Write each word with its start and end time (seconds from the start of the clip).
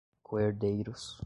coerdeiros 0.23 1.17